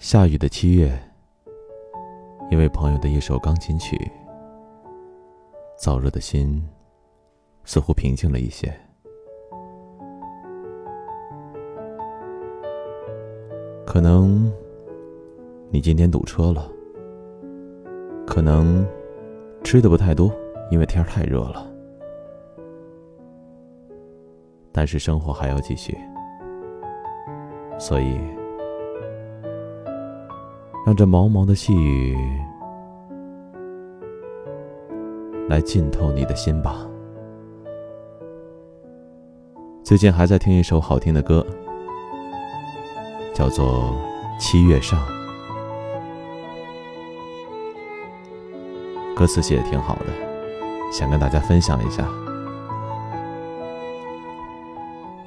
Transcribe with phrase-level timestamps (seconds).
[0.00, 0.90] 下雨的七月，
[2.50, 4.10] 因为朋友的一首钢琴曲，
[5.78, 6.66] 燥热的心
[7.64, 8.74] 似乎平静了一些。
[13.84, 14.50] 可能
[15.68, 16.66] 你今天堵车了，
[18.26, 18.82] 可能
[19.62, 20.32] 吃的不太多，
[20.70, 21.70] 因为天太热了。
[24.72, 25.94] 但是生活还要继续，
[27.78, 28.39] 所以。
[30.90, 32.18] 让这毛毛的细雨
[35.48, 36.84] 来浸透你的心吧。
[39.84, 41.46] 最近还在听一首好听的歌，
[43.32, 43.94] 叫做
[44.40, 44.98] 《七月上》，
[49.14, 50.06] 歌词写的挺好的，
[50.92, 52.04] 想跟大家分享一下。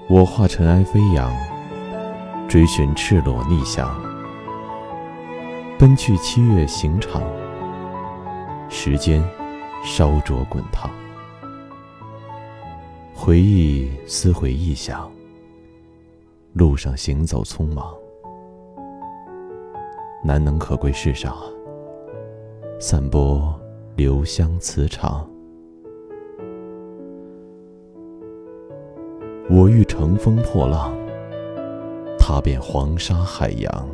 [0.10, 1.34] 我化尘埃飞扬，
[2.50, 3.90] 追寻赤裸逆翔。
[5.84, 7.22] 奔去七月刑场，
[8.70, 9.22] 时间
[9.84, 10.90] 烧灼滚烫，
[13.14, 15.12] 回忆撕毁臆想，
[16.54, 17.94] 路上行走匆忙，
[20.24, 21.36] 难能可贵世上，
[22.80, 23.54] 散播
[23.98, 25.30] 留香磁场。
[29.50, 30.94] 我欲乘风破浪，
[32.18, 33.86] 踏遍黄沙海洋。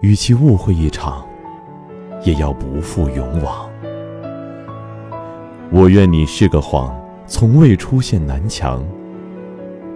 [0.00, 1.22] 与其误会一场，
[2.24, 3.68] 也要不负勇往。
[5.70, 8.82] 我愿你是个谎，从未出现南墙。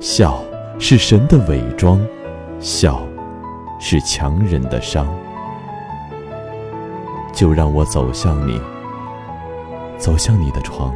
[0.00, 0.44] 笑
[0.78, 1.98] 是神的伪装，
[2.60, 3.00] 笑
[3.80, 5.08] 是强忍的伤。
[7.32, 8.60] 就让我走向你，
[9.96, 10.94] 走向你的床。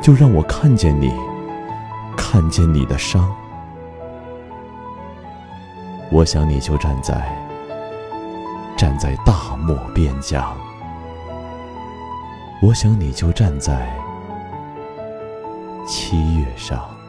[0.00, 1.12] 就让我看见你，
[2.16, 3.30] 看见你的伤。
[6.12, 7.14] 我想你就站在
[8.76, 10.56] 站在大漠边疆，
[12.60, 13.96] 我想你就站在
[15.86, 16.99] 七月上。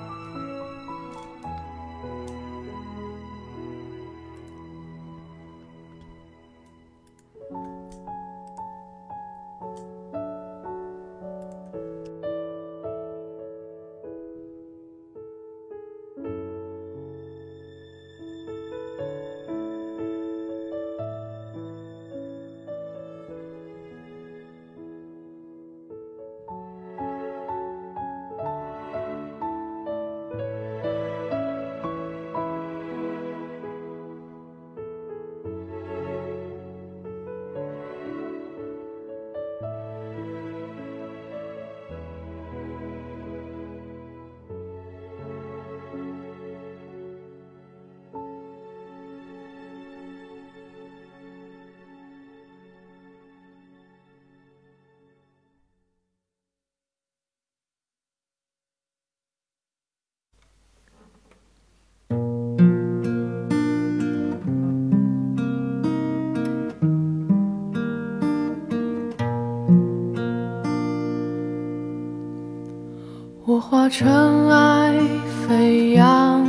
[73.61, 74.99] 化尘埃
[75.47, 76.43] 飞扬，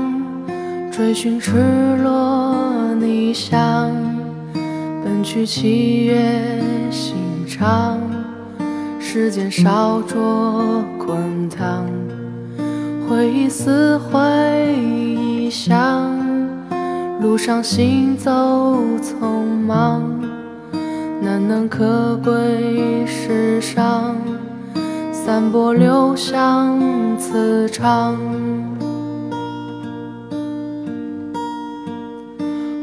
[0.90, 1.52] 追寻赤
[2.02, 3.92] 裸逆翔，
[5.04, 6.58] 奔去七月
[6.90, 7.14] 刑
[7.46, 8.00] 场，
[8.98, 11.84] 时间烧灼滚烫，
[13.08, 14.18] 回忆撕毁
[14.74, 16.18] 臆想，
[17.20, 18.30] 路上行走
[19.02, 20.02] 匆忙，
[21.20, 24.16] 难能可贵世上。
[25.24, 28.18] 散播留香磁场。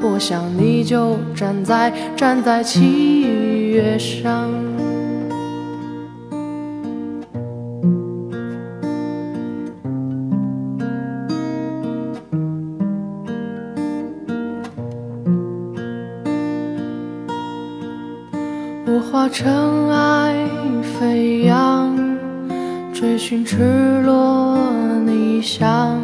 [0.00, 3.20] 我想你就站在，站在七
[3.70, 4.48] 月上。
[18.86, 20.48] 我化尘埃
[20.98, 21.94] 飞扬，
[22.92, 24.58] 追寻赤裸
[25.04, 26.03] 逆翔。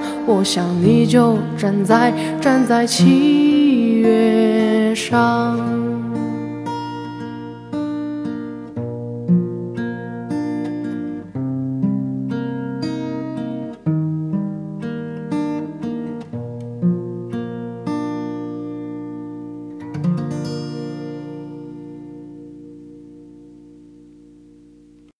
[0.25, 5.90] 我想你就站在站在七月上。